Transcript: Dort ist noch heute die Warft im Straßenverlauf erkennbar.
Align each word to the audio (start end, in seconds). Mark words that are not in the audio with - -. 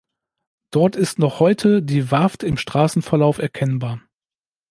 Dort 0.71 0.95
ist 0.95 1.19
noch 1.19 1.39
heute 1.39 1.83
die 1.83 2.09
Warft 2.09 2.41
im 2.41 2.57
Straßenverlauf 2.57 3.37
erkennbar. 3.37 4.01